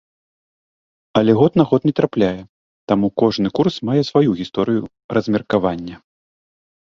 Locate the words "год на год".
1.39-1.81